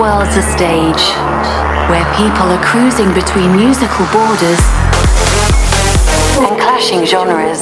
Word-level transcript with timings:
world's 0.00 0.34
a 0.34 0.42
stage 0.56 1.12
where 1.92 2.06
people 2.16 2.48
are 2.48 2.64
cruising 2.64 3.12
between 3.12 3.54
musical 3.54 4.06
borders 4.06 4.58
and 6.40 6.56
clashing 6.58 7.04
genres. 7.04 7.60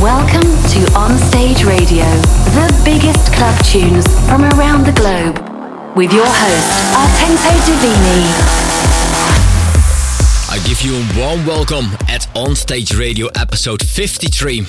Welcome 0.00 0.46
to 0.70 0.80
On 0.96 1.18
Stage 1.18 1.64
Radio, 1.64 2.04
the 2.54 2.70
biggest 2.84 3.32
club 3.32 3.58
tunes 3.64 4.06
from 4.28 4.44
around 4.54 4.86
the 4.86 4.92
globe, 4.92 5.42
with 5.96 6.12
your 6.12 6.28
host, 6.28 6.94
Artento 6.94 7.50
Divini. 7.66 8.59
I 10.52 10.58
give 10.66 10.82
you 10.82 10.96
a 10.96 11.08
warm 11.16 11.46
welcome 11.46 11.84
at 12.08 12.22
Onstage 12.34 12.98
Radio 12.98 13.28
episode 13.36 13.84
53. 13.84 14.66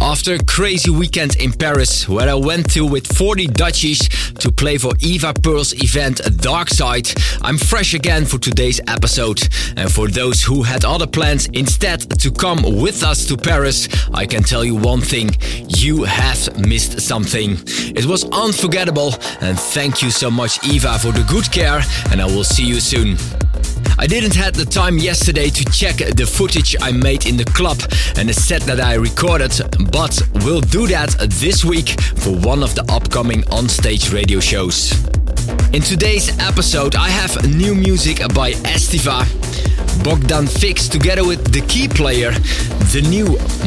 After 0.00 0.32
a 0.32 0.38
crazy 0.44 0.90
weekend 0.90 1.36
in 1.36 1.52
Paris, 1.52 2.08
where 2.08 2.30
I 2.30 2.34
went 2.34 2.70
to 2.72 2.86
with 2.86 3.06
40 3.14 3.48
Dutchies 3.48 4.08
to 4.36 4.50
play 4.50 4.78
for 4.78 4.94
Eva 5.00 5.34
Pearl's 5.34 5.74
event 5.74 6.22
Dark 6.38 6.70
Side, 6.70 7.08
I'm 7.42 7.58
fresh 7.58 7.92
again 7.92 8.24
for 8.24 8.38
today's 8.38 8.80
episode. 8.88 9.46
And 9.76 9.92
for 9.92 10.08
those 10.08 10.40
who 10.42 10.62
had 10.62 10.86
other 10.86 11.06
plans 11.06 11.46
instead 11.48 12.00
to 12.20 12.30
come 12.30 12.62
with 12.80 13.02
us 13.02 13.26
to 13.26 13.36
Paris, 13.36 13.86
I 14.14 14.24
can 14.24 14.42
tell 14.42 14.64
you 14.64 14.76
one 14.76 15.02
thing 15.02 15.36
you 15.68 16.04
have 16.04 16.58
missed 16.58 17.02
something. 17.02 17.58
It 17.94 18.06
was 18.06 18.24
unforgettable, 18.32 19.12
and 19.42 19.60
thank 19.60 20.00
you 20.00 20.10
so 20.10 20.30
much, 20.30 20.66
Eva, 20.66 20.98
for 20.98 21.12
the 21.12 21.26
good 21.28 21.52
care, 21.52 21.82
and 22.10 22.22
I 22.22 22.24
will 22.24 22.44
see 22.44 22.64
you 22.64 22.80
soon. 22.80 23.18
I 24.00 24.06
didn't 24.06 24.36
have 24.36 24.54
the 24.54 24.64
time 24.64 24.96
yesterday 24.96 25.50
to 25.50 25.64
check 25.72 25.96
the 25.96 26.24
footage 26.24 26.76
I 26.80 26.92
made 26.92 27.26
in 27.26 27.36
the 27.36 27.44
club 27.44 27.78
and 28.16 28.28
the 28.28 28.32
set 28.32 28.62
that 28.62 28.80
I 28.80 28.94
recorded, 28.94 29.50
but 29.90 30.22
we'll 30.44 30.60
do 30.60 30.86
that 30.86 31.16
this 31.40 31.64
week 31.64 32.00
for 32.00 32.30
one 32.30 32.62
of 32.62 32.76
the 32.76 32.84
upcoming 32.92 33.42
on-stage 33.50 34.12
radio 34.12 34.38
shows. 34.38 34.92
In 35.72 35.82
today's 35.82 36.28
episode, 36.38 36.96
I 36.96 37.08
have 37.08 37.48
new 37.56 37.74
music 37.74 38.18
by 38.34 38.52
Estiva, 38.64 39.24
Bogdan 40.02 40.46
Vix 40.46 40.88
together 40.88 41.24
with 41.24 41.52
the 41.52 41.60
key 41.62 41.88
player, 41.88 42.30
the 42.92 43.02
new 43.08 43.26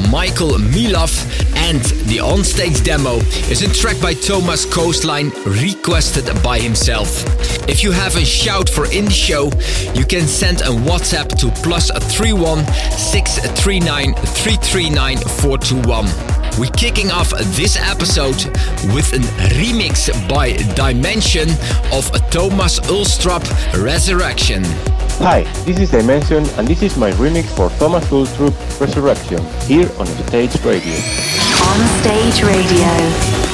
Michael 0.10 0.58
Milov, 0.58 1.14
and 1.56 1.82
the 2.08 2.18
onstage 2.18 2.84
demo 2.84 3.18
is 3.52 3.62
a 3.62 3.74
track 3.74 4.02
by 4.02 4.14
Thomas 4.14 4.66
Coastline 4.66 5.32
requested 5.46 6.26
by 6.44 6.60
himself. 6.60 7.24
If 7.70 7.84
you 7.84 7.92
have 7.92 8.16
a 8.16 8.26
shout 8.26 8.70
for 8.70 8.86
in 8.92 9.06
the 9.06 9.12
show, 9.12 9.52
you 9.94 10.06
can 10.06 10.28
send 10.28 10.62
a 10.62 10.74
WhatsApp 10.88 11.38
to 11.40 11.52
plus 11.62 11.92
31 11.92 12.66
639 12.98 14.16
339 14.16 15.18
421. 15.18 16.41
We're 16.60 16.70
kicking 16.72 17.10
off 17.12 17.32
this 17.56 17.78
episode 17.78 18.46
with 18.94 19.14
a 19.14 19.20
remix 19.56 20.12
by 20.30 20.54
Dimension 20.76 21.50
of 21.94 22.12
Thomas 22.30 22.80
Ulstrup 22.82 23.44
Resurrection. 23.84 24.64
Hi, 25.24 25.44
this 25.66 25.80
is 25.80 25.92
Dimension 25.92 26.46
and 26.58 26.68
this 26.68 26.82
is 26.82 26.98
my 26.98 27.12
remix 27.12 27.46
for 27.56 27.70
Thomas 27.80 28.06
Ulstrup 28.08 28.54
Resurrection 28.80 29.44
here 29.66 29.90
on 29.98 30.06
Stage 30.28 30.64
Radio. 30.64 30.96
On 31.64 31.80
Stage 32.02 32.44
Radio. 32.44 33.51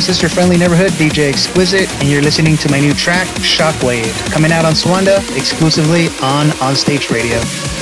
Your 0.00 0.30
friendly 0.30 0.56
neighborhood 0.56 0.92
DJ 0.92 1.28
Exquisite, 1.28 1.88
and 2.00 2.08
you're 2.08 2.22
listening 2.22 2.56
to 2.56 2.70
my 2.70 2.80
new 2.80 2.94
track, 2.94 3.28
Shockwave, 3.38 4.10
coming 4.32 4.50
out 4.50 4.64
on 4.64 4.72
Suanda 4.72 5.18
exclusively 5.36 6.06
on 6.22 6.48
Onstage 6.58 7.10
Radio. 7.10 7.79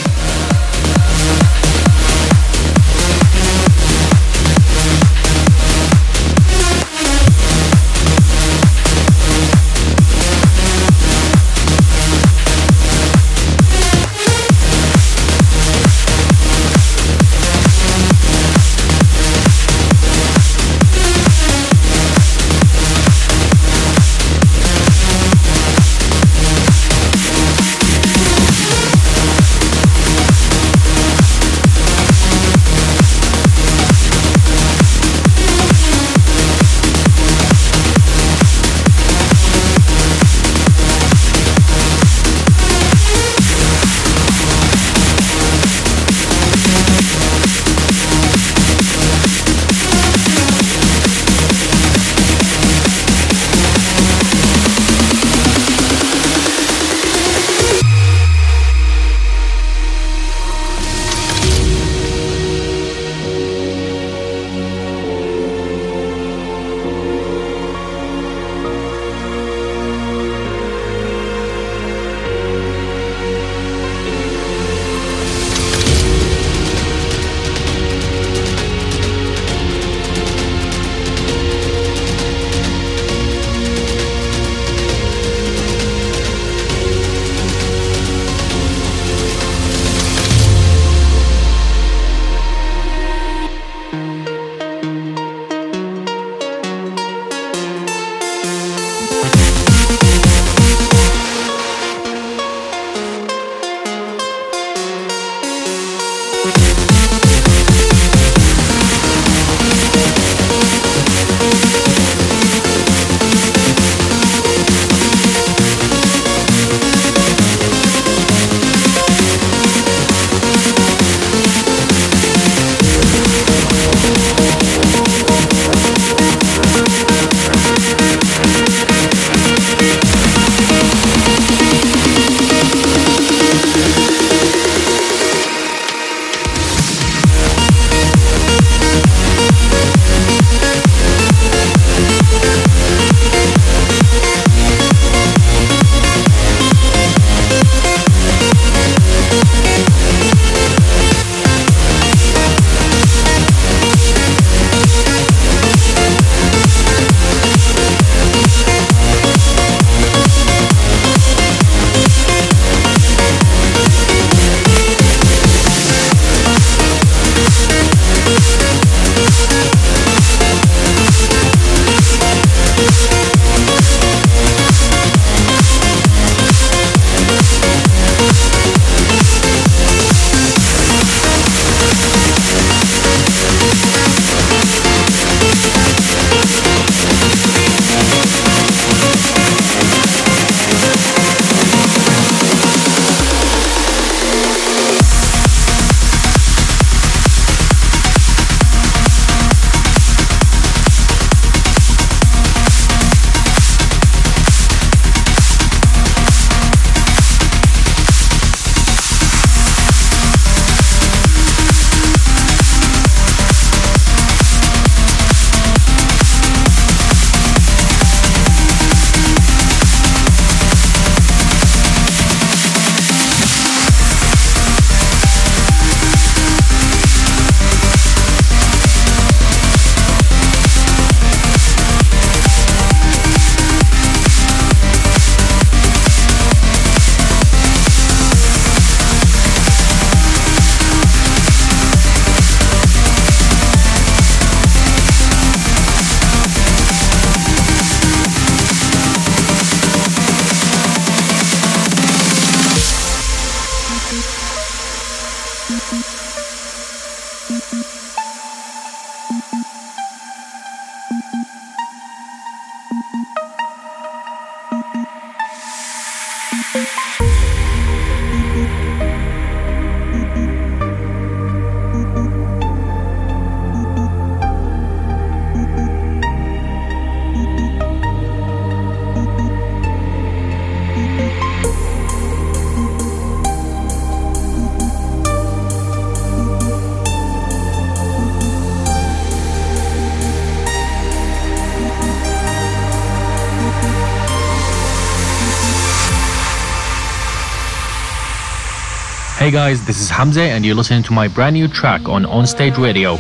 Hey 299.49 299.53
guys, 299.53 299.83
this 299.87 299.99
is 299.99 300.11
Hamza 300.11 300.43
and 300.43 300.63
you're 300.63 300.75
listening 300.75 301.03
to 301.05 301.15
my 301.15 301.27
brand 301.27 301.55
new 301.55 301.69
track 301.69 302.07
on 302.07 302.25
Onstage 302.25 302.77
Radio. 302.77 303.17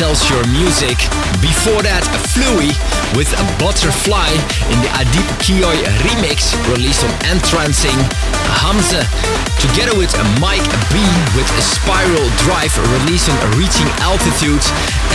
Excelsior 0.00 0.40
Music. 0.48 0.96
Before 1.44 1.84
that, 1.84 2.00
Fluey 2.32 2.72
with 3.12 3.28
a 3.36 3.44
Butterfly 3.60 4.32
in 4.72 4.78
the 4.80 4.88
Adip 4.96 5.28
Kiyoi 5.44 5.76
remix, 6.08 6.56
released 6.72 7.04
on 7.04 7.12
Entrancing. 7.28 7.92
Hamza, 8.64 9.04
together 9.60 9.92
with 10.00 10.08
Mike 10.40 10.64
B 10.88 11.04
with 11.36 11.44
a 11.52 11.60
Spiral 11.60 12.24
Drive, 12.40 12.72
released 12.96 13.28
on 13.28 13.36
Reaching 13.60 13.84
Altitude. 14.00 14.64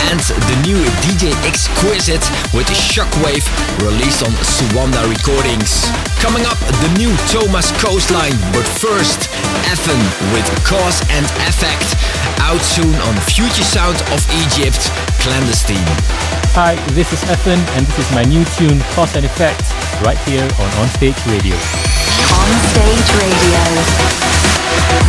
And 0.06 0.22
the 0.22 0.56
new 0.62 0.78
DJ 1.02 1.34
Exquisite 1.42 2.22
with 2.54 2.70
a 2.70 2.78
Shockwave, 2.78 3.42
released 3.82 4.22
on 4.22 4.30
Suanda 4.46 5.02
Recordings. 5.10 5.90
Coming 6.22 6.46
up, 6.46 6.62
the 6.62 6.94
new 6.94 7.10
Thomas 7.26 7.74
Coastline, 7.82 8.38
but 8.54 8.62
first, 8.78 9.26
Effen 9.66 9.98
with 10.30 10.46
Cause 10.62 11.02
and 11.10 11.26
Effect, 11.50 11.90
out 12.46 12.62
soon 12.62 12.94
on 12.94 13.14
Future 13.22 13.64
Sound 13.64 13.96
of 14.14 14.22
Egypt, 14.46 14.78
Clandestine. 15.18 15.82
Hi, 16.54 16.76
this 16.92 17.12
is 17.12 17.20
Ethan, 17.24 17.58
and 17.74 17.84
this 17.86 17.98
is 17.98 18.10
my 18.14 18.22
new 18.22 18.44
tune, 18.54 18.78
Cause 18.94 19.16
and 19.16 19.26
Effect, 19.26 19.62
right 20.06 20.18
here 20.18 20.44
on 20.44 20.70
Onstage 20.78 21.18
Radio. 21.26 21.56
Onstage 22.30 23.10
Radio. 23.18 25.05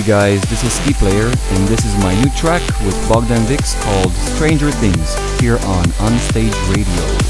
Hey 0.00 0.06
guys, 0.06 0.40
this 0.48 0.64
is 0.64 0.72
Ski 0.72 0.94
Player, 0.94 1.26
and 1.26 1.68
this 1.68 1.84
is 1.84 1.94
my 1.98 2.14
new 2.22 2.30
track 2.30 2.62
with 2.86 2.96
Bogdan 3.06 3.42
Vix 3.42 3.74
called 3.84 4.10
Stranger 4.12 4.70
Things 4.70 5.14
here 5.40 5.58
on 5.58 5.84
Onstage 6.00 6.56
Radio. 6.74 7.29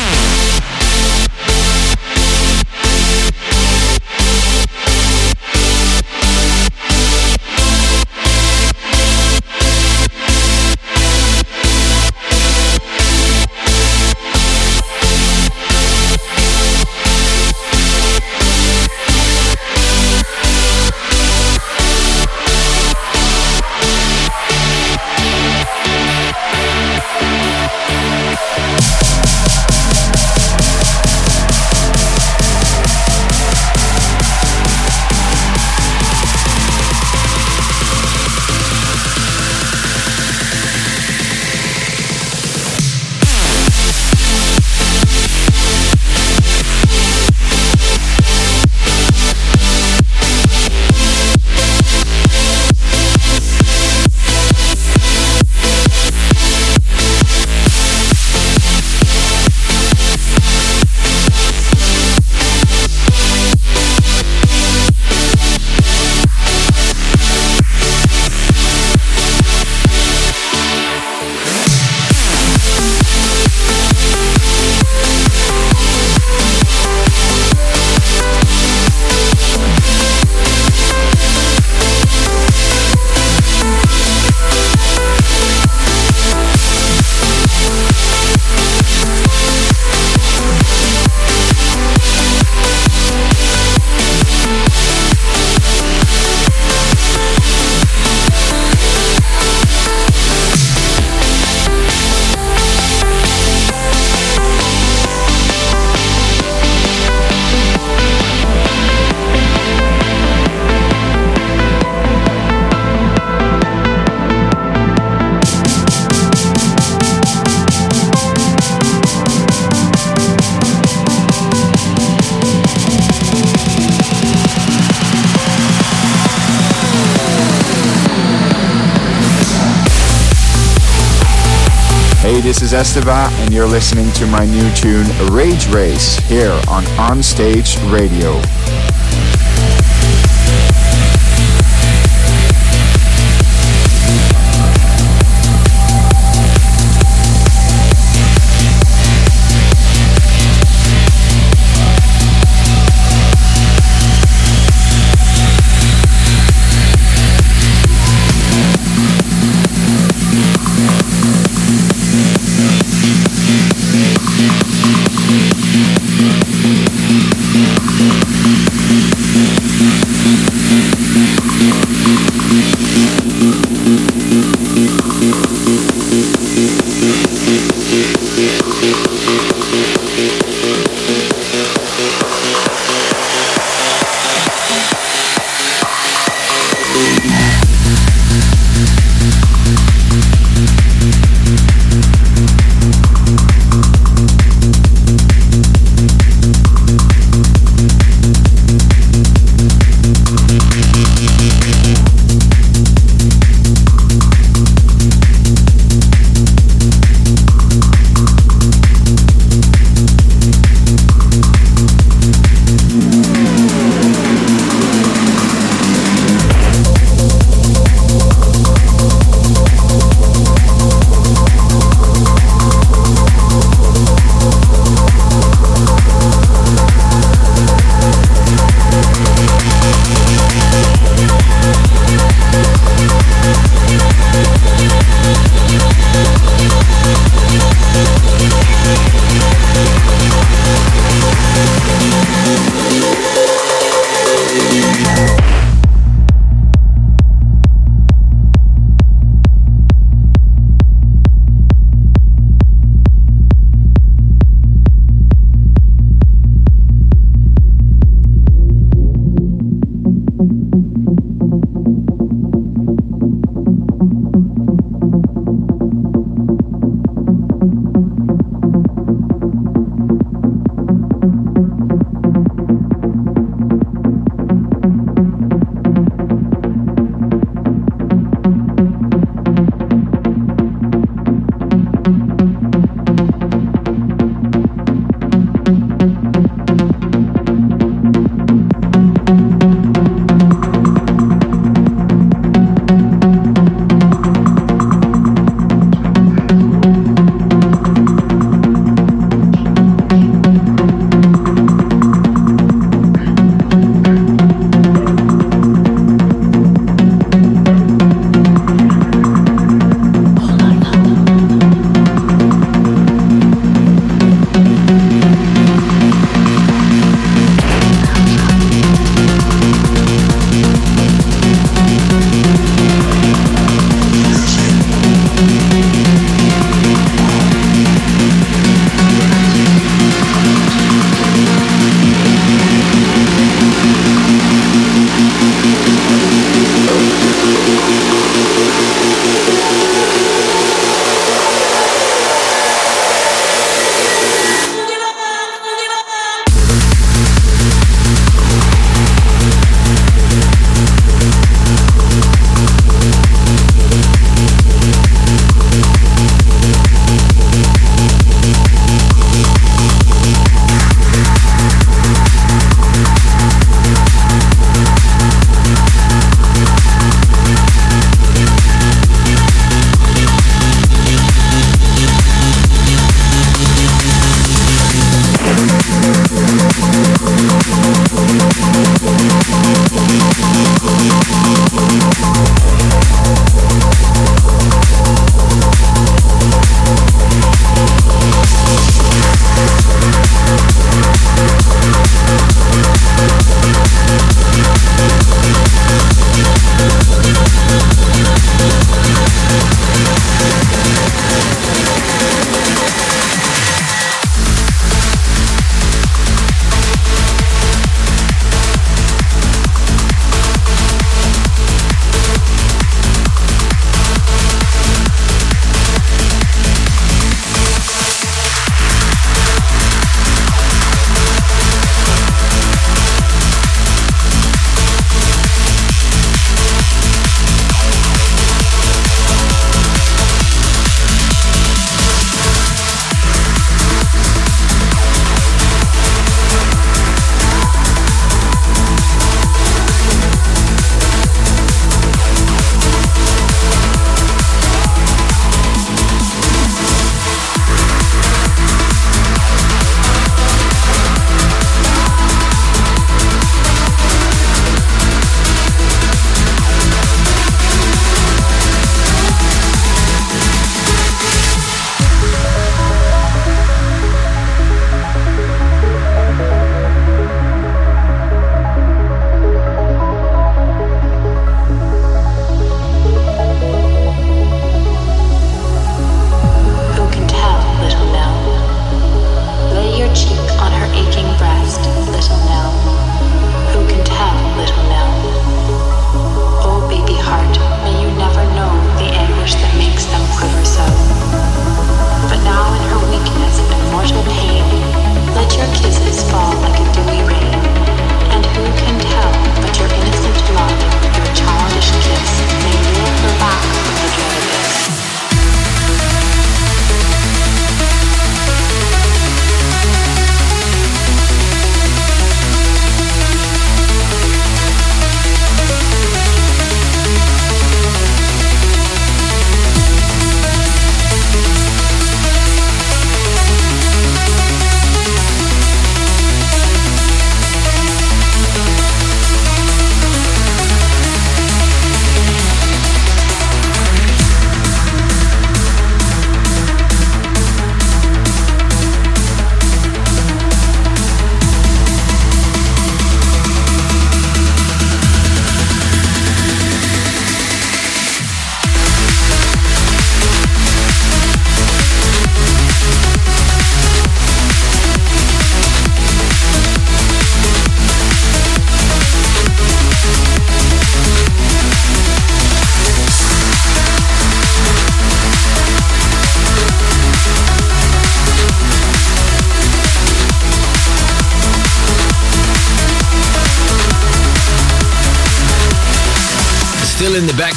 And 132.83 133.53
you're 133.53 133.67
listening 133.67 134.11
to 134.13 134.25
my 134.25 134.43
new 134.43 134.73
tune 134.73 135.05
Rage 135.31 135.67
Race 135.67 136.17
here 136.27 136.59
on 136.67 136.83
Onstage 136.97 137.77
Radio. 137.93 138.41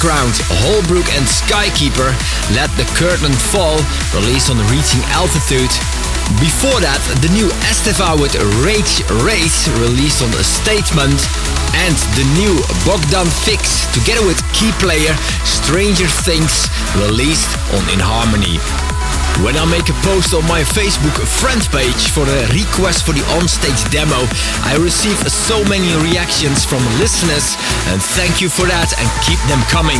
Background, 0.04 0.36
Holbrook 0.60 1.08
and 1.16 1.24
Skykeeper 1.24 2.12
Let 2.52 2.68
the 2.76 2.84
Curtain 2.92 3.32
Fall, 3.32 3.80
released 4.12 4.50
on 4.50 4.60
Reaching 4.68 5.00
Altitude. 5.16 5.72
Before 6.44 6.76
that, 6.84 7.00
the 7.24 7.32
new 7.32 7.48
Estiva 7.72 8.12
with 8.20 8.36
Rage 8.60 9.00
Race, 9.24 9.64
released 9.80 10.20
on 10.20 10.28
Statement. 10.44 11.16
And 11.88 11.96
the 12.20 12.26
new 12.36 12.52
Bogdan 12.84 13.32
Vix, 13.48 13.88
together 13.96 14.26
with 14.26 14.36
KeyPlayer 14.52 15.16
Stranger 15.48 16.08
Things, 16.28 16.68
released 17.00 17.48
on 17.72 17.88
In 17.88 18.00
Harmony. 18.00 18.93
When 19.42 19.56
I 19.58 19.64
make 19.66 19.90
a 19.90 19.96
post 20.06 20.32
on 20.32 20.46
my 20.46 20.62
Facebook 20.62 21.18
friend 21.26 21.58
page 21.74 22.14
for 22.14 22.22
a 22.22 22.46
request 22.54 23.02
for 23.02 23.12
the 23.12 23.24
onstage 23.34 23.82
demo, 23.90 24.22
I 24.62 24.78
receive 24.78 25.18
so 25.26 25.58
many 25.64 25.90
reactions 26.06 26.64
from 26.64 26.78
listeners 27.02 27.58
and 27.90 27.98
thank 28.14 28.40
you 28.40 28.48
for 28.48 28.66
that 28.70 28.94
and 28.94 29.08
keep 29.26 29.40
them 29.50 29.58
coming. 29.66 29.98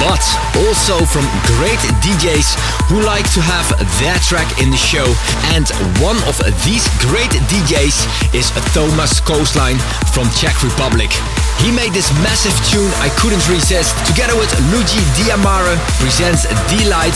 But 0.00 0.24
also 0.64 1.04
from 1.04 1.28
great 1.60 1.82
DJs 2.00 2.56
who 2.88 3.04
like 3.04 3.28
to 3.36 3.40
have 3.44 3.68
their 4.00 4.16
track 4.24 4.48
in 4.62 4.70
the 4.70 4.80
show. 4.80 5.06
And 5.52 5.68
one 6.00 6.16
of 6.24 6.40
these 6.64 6.88
great 7.04 7.30
DJs 7.52 8.32
is 8.32 8.48
Thomas 8.72 9.20
Coastline 9.20 9.78
from 10.14 10.30
Czech 10.32 10.62
Republic. 10.64 11.12
He 11.60 11.70
made 11.70 11.92
this 11.92 12.08
massive 12.24 12.56
tune 12.64 12.88
I 13.04 13.12
couldn't 13.20 13.44
resist. 13.46 13.92
Together 14.06 14.32
with 14.34 14.48
Luigi 14.72 15.04
Diamare 15.12 15.76
presents 16.00 16.48
D-Light. 16.72 17.12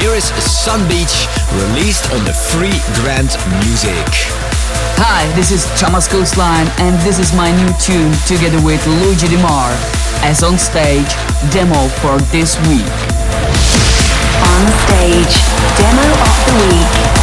Here 0.00 0.16
is 0.16 0.32
Sun 0.40 0.88
Beach, 0.88 1.28
released 1.68 2.10
on 2.12 2.24
the 2.24 2.32
Free 2.32 2.72
Grant 3.04 3.36
Music. 3.60 4.08
Hi, 4.96 5.28
this 5.36 5.52
is 5.52 5.68
Thomas 5.78 6.08
Coastline 6.08 6.72
and 6.78 6.96
this 7.04 7.18
is 7.18 7.34
my 7.34 7.52
new 7.52 7.68
tune 7.76 8.12
together 8.24 8.60
with 8.64 8.80
Luigi 8.86 9.28
Dimar 9.28 9.76
as 10.24 10.42
on 10.42 10.56
stage 10.56 11.12
demo 11.52 11.88
for 12.00 12.16
this 12.32 12.56
week. 12.72 12.88
On 14.56 14.62
stage, 14.88 15.36
demo 15.76 16.06
of 16.16 16.36
the 16.48 16.54
week. 16.64 17.21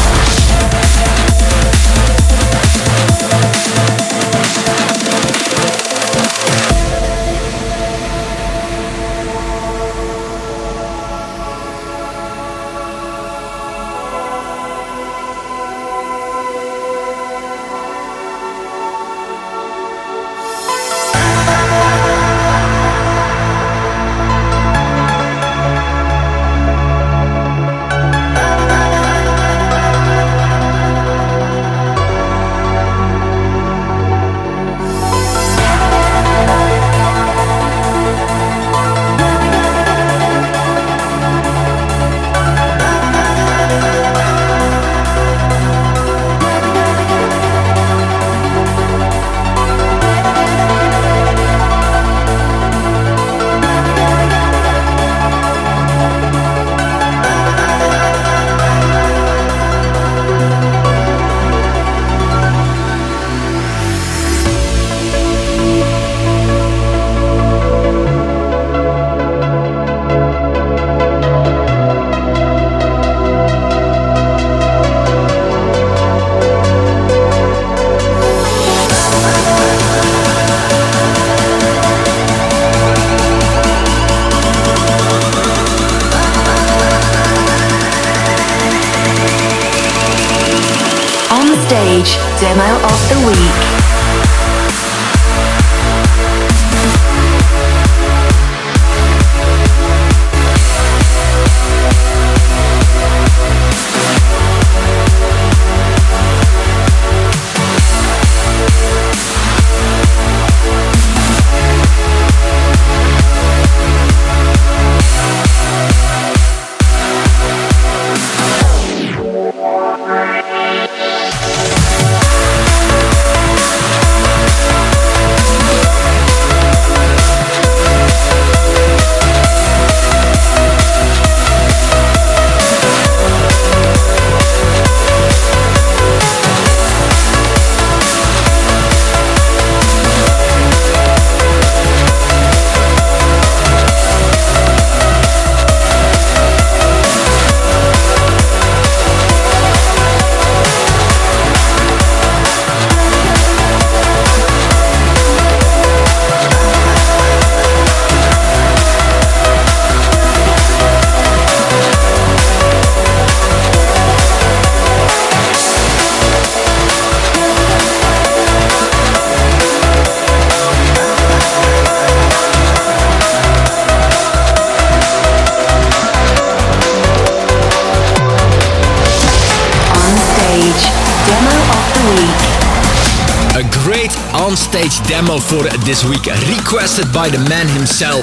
This 185.89 186.05
week, 186.05 186.27
requested 186.53 187.11
by 187.11 187.27
the 187.29 187.39
man 187.49 187.67
himself. 187.69 188.21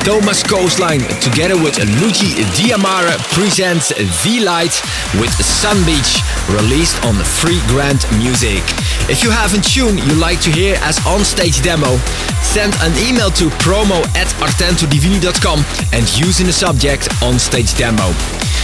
Thomas 0.00 0.42
Coastline, 0.42 1.04
together 1.20 1.60
with 1.60 1.76
Luigi 2.00 2.40
Diamare, 2.56 3.12
presents 3.36 3.90
The 4.24 4.40
Light 4.40 4.72
with 5.20 5.28
Sun 5.44 5.76
Beach, 5.84 6.24
released 6.48 6.96
on 7.04 7.12
Free 7.22 7.60
Grant 7.68 8.00
Music. 8.16 8.64
If 9.12 9.22
you 9.22 9.28
have 9.28 9.52
a 9.52 9.60
tune 9.60 9.98
you 9.98 10.14
like 10.14 10.40
to 10.40 10.50
hear 10.50 10.78
as 10.80 11.04
on-stage 11.04 11.60
demo, 11.60 11.98
send 12.40 12.72
an 12.80 12.96
email 13.04 13.28
to 13.36 13.50
promo 13.60 14.00
at 14.16 14.28
artentodivini.com 14.40 15.60
and 15.92 16.02
use 16.16 16.40
in 16.40 16.46
the 16.46 16.52
subject 16.52 17.12
on-stage 17.22 17.74
demo. 17.74 18.08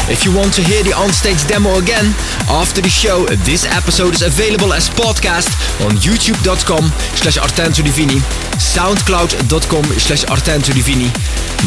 If 0.08 0.24
you 0.24 0.32
want 0.34 0.54
to 0.54 0.62
hear 0.62 0.82
the 0.82 0.94
on-stage 0.96 1.44
demo 1.46 1.76
again, 1.76 2.06
after 2.48 2.80
the 2.80 2.88
show, 2.88 3.26
this 3.44 3.66
episode 3.66 4.14
is 4.14 4.22
available 4.22 4.72
as 4.72 4.88
podcast 4.88 5.52
on 5.84 5.92
youtube.com 6.00 6.88
slash 7.20 7.36
artentodivini, 7.36 8.16
soundcloud.com 8.58 9.84
slash 9.98 10.24
artentodivini, 10.24 11.10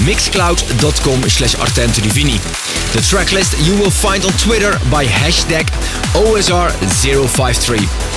mixcloud.com 0.05 1.29
slash 1.29 1.55
artentodivini. 1.55 2.37
The 2.93 2.99
tracklist 2.99 3.65
you 3.65 3.73
will 3.79 3.91
find 3.91 4.25
on 4.25 4.31
Twitter 4.33 4.71
by 4.91 5.05
hashtag 5.05 5.67
OSR053. 6.13 8.11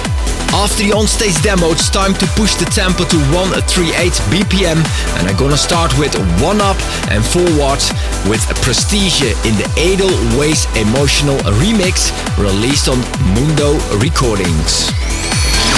After 0.54 0.84
the 0.84 0.90
onstage 0.90 1.42
demo, 1.42 1.72
it's 1.72 1.90
time 1.90 2.14
to 2.14 2.26
push 2.38 2.54
the 2.54 2.64
tempo 2.66 3.02
to 3.04 3.16
138 3.34 4.12
BPM, 4.30 4.78
and 5.18 5.28
I'm 5.28 5.36
gonna 5.36 5.56
start 5.56 5.96
with 5.98 6.14
One 6.40 6.60
Up 6.60 6.78
and 7.10 7.24
Forward 7.24 7.82
with 8.30 8.42
a 8.50 8.54
Prestige 8.62 9.22
in 9.42 9.58
the 9.58 9.66
Edelweiss 9.74 10.66
Emotional 10.76 11.38
remix 11.58 12.14
released 12.38 12.88
on 12.88 12.98
Mundo 13.34 13.74
Recordings. 13.98 14.90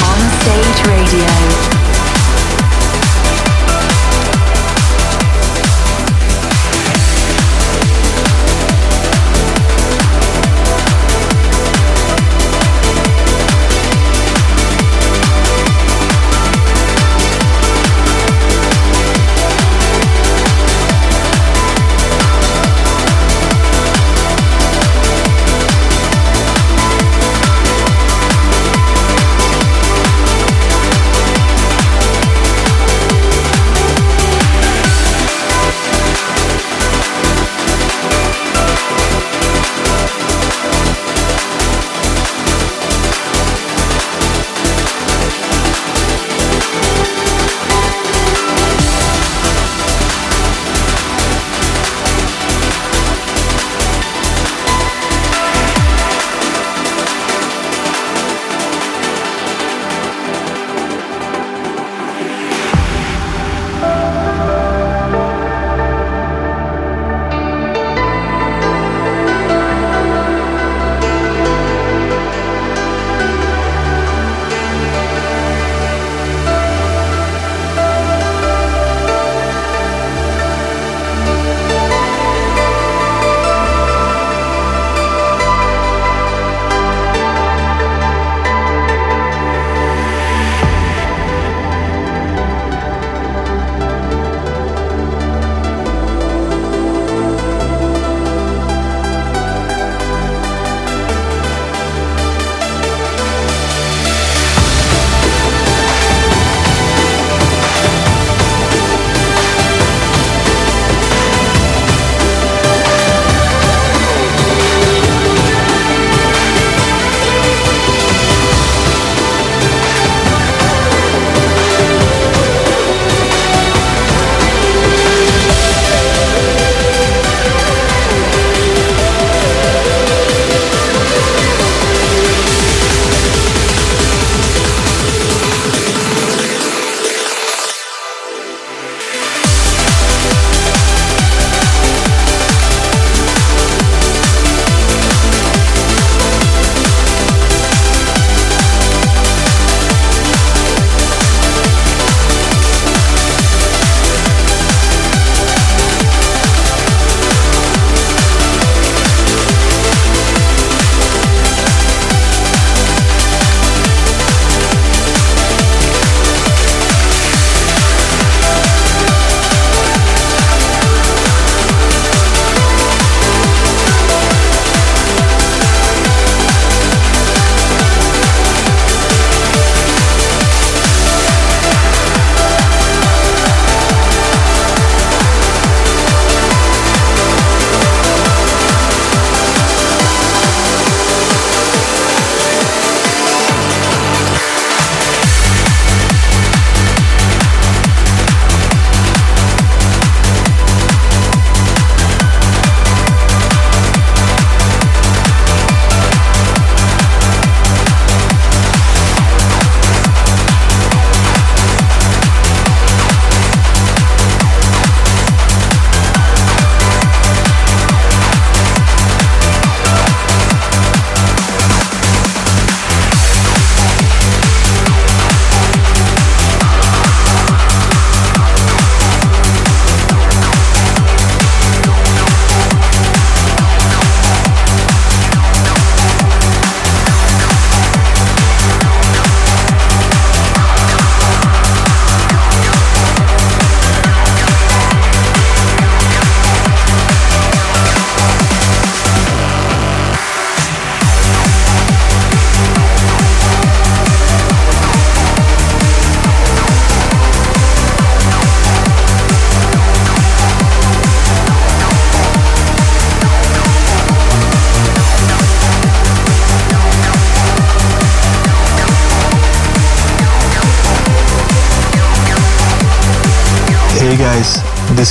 On 0.05 0.21
Stage 0.45 0.87
Radio. 0.87 1.86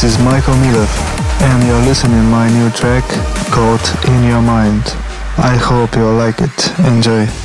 Is 0.06 0.20
Michael 0.20 0.54
Milov, 0.58 0.88
and 1.42 1.68
you're 1.68 1.82
listening 1.82 2.30
my 2.30 2.48
new 2.48 2.70
track 2.70 3.04
called 3.50 3.82
In 4.08 4.24
Your 4.24 4.40
Mind. 4.40 4.84
I 5.40 5.58
hope 5.60 5.96
you'll 5.96 6.14
like 6.14 6.42
it. 6.42 6.80
Enjoy. 6.82 7.45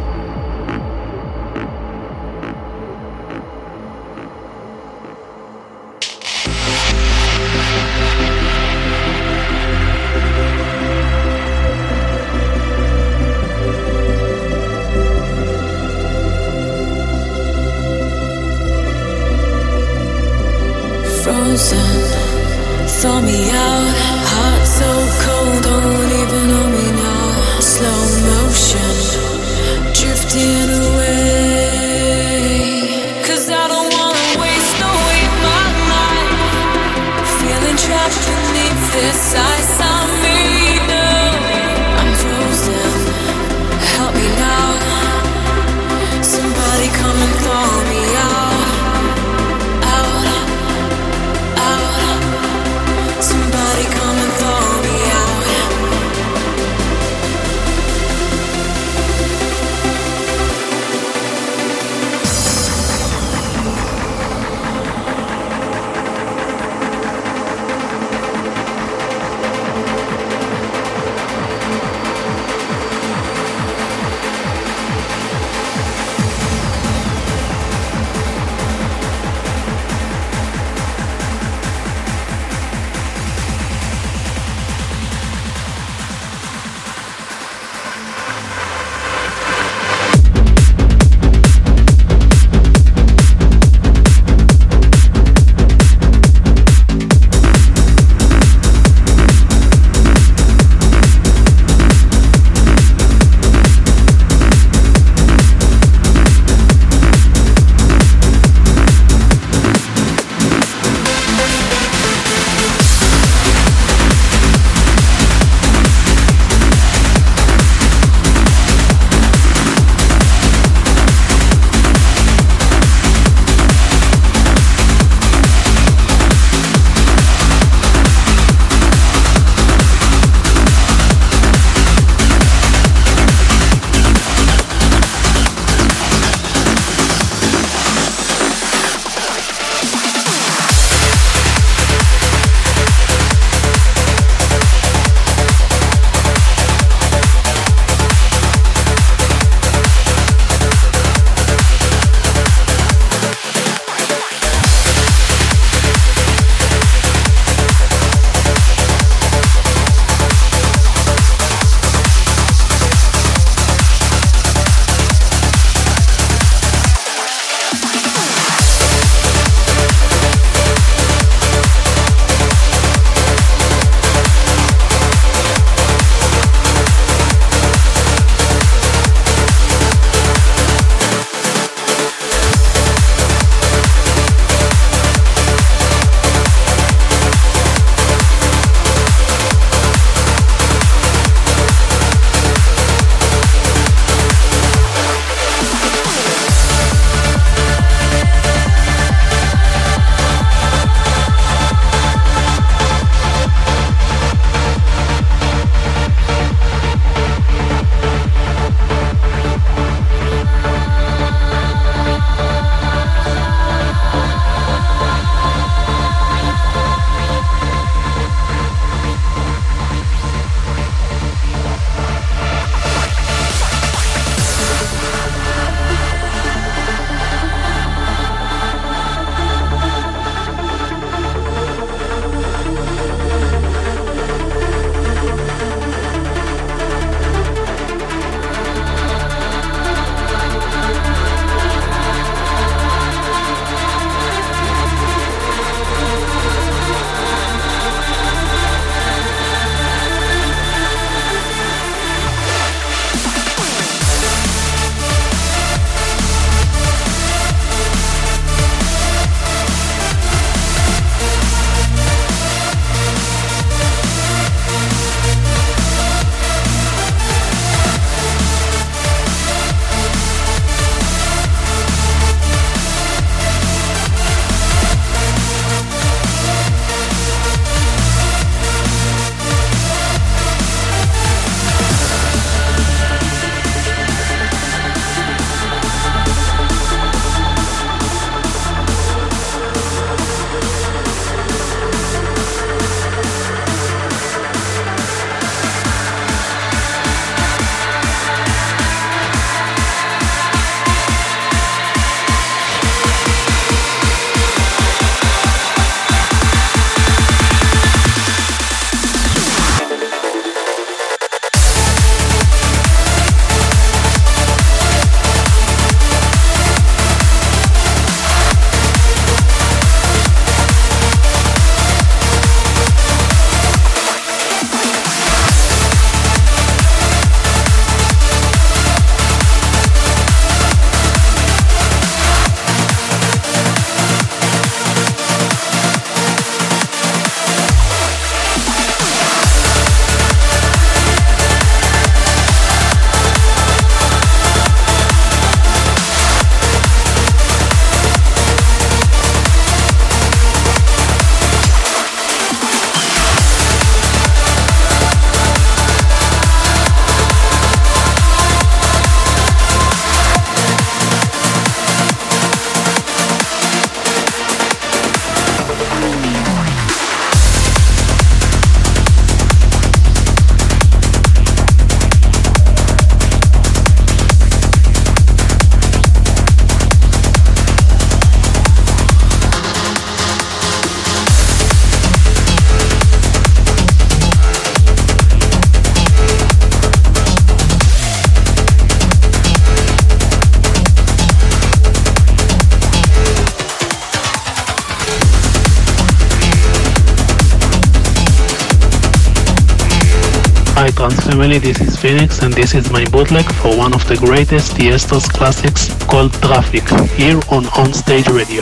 Family, 401.41 401.57
this 401.57 401.81
is 401.81 401.97
Phoenix 401.97 402.43
and 402.43 402.53
this 402.53 402.75
is 402.75 402.91
my 402.91 403.03
bootleg 403.05 403.51
for 403.53 403.75
one 403.75 403.95
of 403.95 404.07
the 404.07 404.15
greatest 404.15 404.73
Tiësto's 404.73 405.27
classics 405.27 405.91
called 406.05 406.31
Traffic, 406.33 406.87
here 407.17 407.39
on 407.49 407.65
On 407.79 407.91
Stage 407.93 408.27
Radio. 408.27 408.61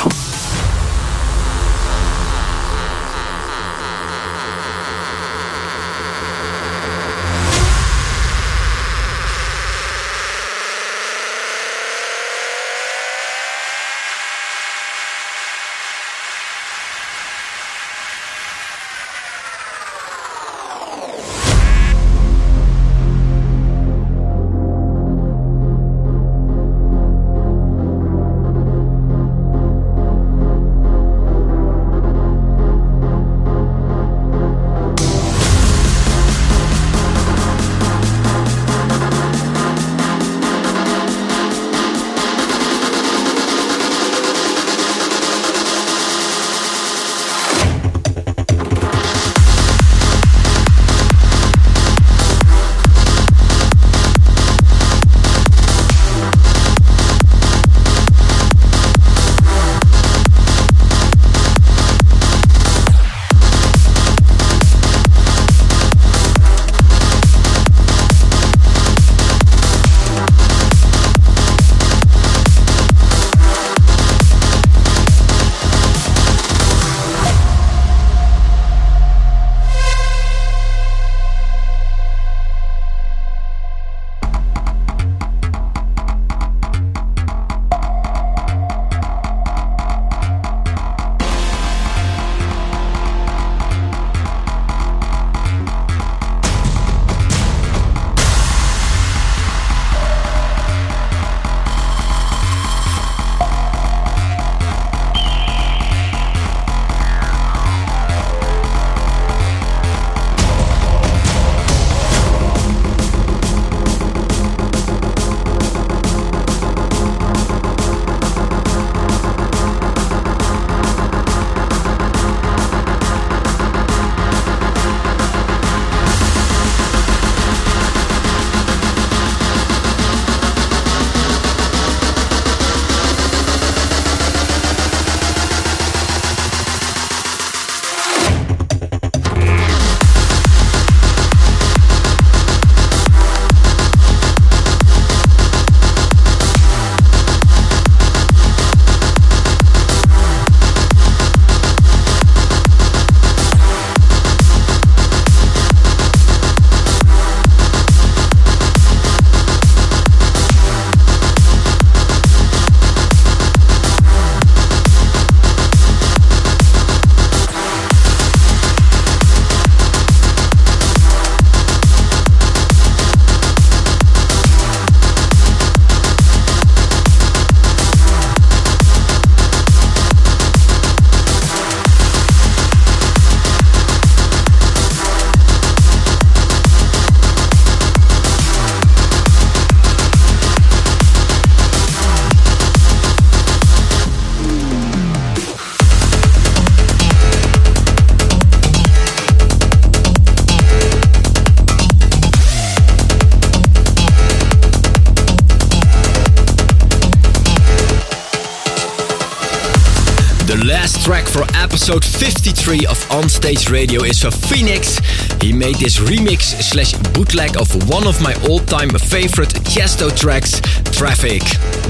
53 212.30 212.86
of 212.86 212.99
Onstage 213.09 213.71
Radio 213.71 214.03
is 214.03 214.21
for 214.21 214.30
Phoenix. 214.30 214.99
He 215.41 215.51
made 215.51 215.77
this 215.77 215.97
remix 215.97 216.61
slash 216.61 216.93
bootleg 217.11 217.57
of 217.57 217.73
one 217.89 218.05
of 218.05 218.21
my 218.21 218.36
all-time 218.47 218.89
favorite 218.89 219.49
Tiesto 219.65 220.15
tracks, 220.15 220.61
Traffic. 220.95 221.41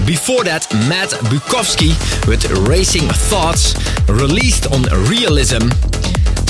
Before 0.06 0.46
that, 0.46 0.66
Matt 0.88 1.10
Bukovski 1.28 1.92
with 2.26 2.50
Racing 2.70 3.10
Thoughts, 3.10 3.76
released 4.08 4.68
on 4.72 4.84
Realism. 5.10 5.89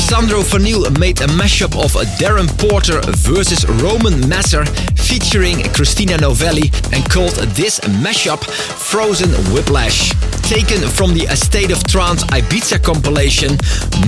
Sandro 0.10 0.41
Vanille 0.41 0.89
made 0.97 1.22
a 1.22 1.28
mashup 1.28 1.76
of 1.76 1.91
Darren 2.18 2.49
Porter 2.57 2.99
versus 3.18 3.64
Roman 3.80 4.28
Messer 4.28 4.66
featuring 4.95 5.62
Christina 5.72 6.18
Novelli 6.18 6.72
and 6.91 7.07
called 7.12 7.36
this 7.53 7.80
mashup 8.01 8.43
Frozen 8.43 9.30
Whiplash 9.53 10.10
taken 10.49 10.82
from 10.89 11.14
the 11.14 11.26
A 11.26 11.36
State 11.36 11.70
of 11.70 11.86
Trance 11.86 12.24
Ibiza 12.24 12.84
compilation, 12.84 13.51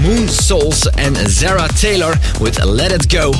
Moon 0.01 0.27
Souls 0.27 0.87
and 0.97 1.15
Zara 1.29 1.67
Taylor 1.67 2.13
with 2.39 2.57
Let 2.65 2.91
It 2.91 3.07
Go, 3.07 3.31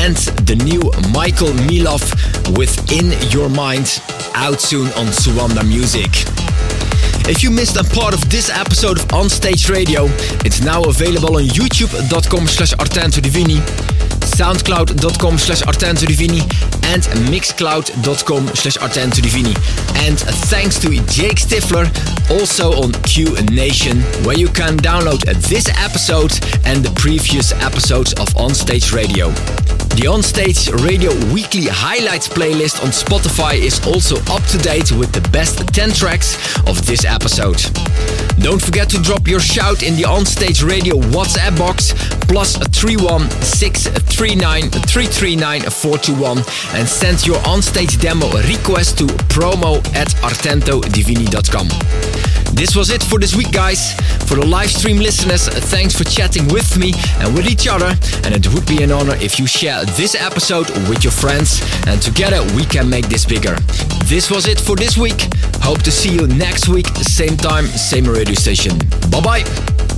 and 0.00 0.16
the 0.48 0.56
new 0.56 0.80
Michael 1.12 1.52
Milov 1.68 2.08
with 2.56 2.90
In 2.90 3.12
Your 3.30 3.50
Mind, 3.50 4.00
out 4.34 4.62
soon 4.62 4.86
on 4.92 5.12
Suanda 5.12 5.62
Music. 5.62 6.08
If 7.28 7.42
you 7.42 7.50
missed 7.50 7.76
a 7.76 7.84
part 7.84 8.14
of 8.14 8.30
this 8.30 8.48
episode 8.48 8.98
of 8.98 9.04
Onstage 9.08 9.68
Radio, 9.70 10.06
it's 10.46 10.62
now 10.62 10.82
available 10.84 11.36
on 11.36 11.44
youtube.com 11.44 12.46
slash 12.46 12.72
Divini, 12.72 13.60
soundcloud.com 14.24 15.36
slash 15.36 15.60
Divini, 15.60 16.40
and 16.88 17.02
mixcloud.com 17.28 18.48
slash 18.48 18.78
Artento 18.78 19.20
Divini. 19.20 19.54
And 20.06 20.18
thanks 20.48 20.78
to 20.80 20.88
Jake 21.06 21.38
Stifler, 21.38 21.86
also 22.40 22.72
on 22.82 22.92
Q 23.02 23.34
Nation, 23.50 24.00
where 24.24 24.38
you 24.38 24.48
can 24.48 24.76
download 24.78 25.24
this 25.48 25.68
episode 25.76 26.32
and 26.64 26.82
the 26.84 26.92
previous 26.96 27.52
episodes 27.52 28.12
of 28.14 28.28
Onstage 28.34 28.94
Radio. 28.94 29.32
The 29.98 30.06
Onstage 30.06 30.70
Radio 30.84 31.10
Weekly 31.32 31.66
Highlights 31.66 32.28
playlist 32.28 32.80
on 32.84 32.90
Spotify 32.90 33.54
is 33.54 33.80
also 33.84 34.18
up 34.32 34.44
to 34.44 34.58
date 34.58 34.92
with 34.92 35.10
the 35.12 35.20
best 35.30 35.66
10 35.74 35.90
tracks 35.90 36.36
of 36.68 36.86
this 36.86 37.04
episode. 37.04 37.60
Don't 38.38 38.62
forget 38.62 38.88
to 38.90 39.02
drop 39.02 39.26
your 39.26 39.40
shout 39.40 39.82
in 39.82 39.96
the 39.96 40.04
Onstage 40.04 40.62
Radio 40.64 40.94
WhatsApp 41.10 41.58
box 41.58 41.94
plus 42.28 42.56
31639 42.56 44.70
and 46.78 46.88
send 46.88 47.26
your 47.26 47.36
onstage 47.38 48.00
demo 48.00 48.30
request 48.46 48.98
to 48.98 49.04
promo 49.34 49.84
at 49.96 50.08
artentodivini.com. 50.22 51.68
This 52.54 52.76
was 52.76 52.90
it 52.90 53.02
for 53.02 53.18
this 53.18 53.34
week, 53.34 53.50
guys. 53.50 53.94
For 54.28 54.36
the 54.36 54.46
live 54.46 54.70
stream 54.70 54.98
listeners, 54.98 55.48
thanks 55.48 55.96
for 55.96 56.04
chatting 56.04 56.46
with 56.48 56.78
me 56.78 56.92
and 57.18 57.34
with 57.34 57.46
each 57.46 57.66
other. 57.66 57.92
And 58.24 58.32
it 58.34 58.46
would 58.54 58.66
be 58.66 58.82
an 58.84 58.92
honor 58.92 59.16
if 59.16 59.40
you 59.40 59.46
share 59.46 59.84
this 59.96 60.14
episode 60.14 60.70
with 60.88 61.02
your 61.02 61.12
friends, 61.12 61.60
and 61.88 62.00
together 62.00 62.40
we 62.54 62.64
can 62.64 62.88
make 62.88 63.08
this 63.08 63.26
bigger. 63.26 63.56
This 64.04 64.30
was 64.30 64.46
it 64.46 64.60
for 64.60 64.76
this 64.76 64.96
week. 64.96 65.28
Hope 65.60 65.82
to 65.82 65.90
see 65.90 66.14
you 66.14 66.28
next 66.28 66.68
week, 66.68 66.86
same 67.02 67.36
time, 67.36 67.66
same 67.66 68.04
radio 68.04 68.34
station. 68.34 68.78
Bye 69.10 69.20
bye. 69.20 69.97